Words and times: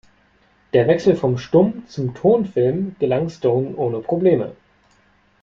Der 0.73 0.87
Wechsel 0.87 1.15
vom 1.15 1.37
Stumm- 1.37 1.83
zum 1.87 2.15
Tonfilm 2.15 2.95
gelang 2.97 3.29
Stone 3.29 3.75
ohne 3.75 3.99
Probleme. 3.99 4.55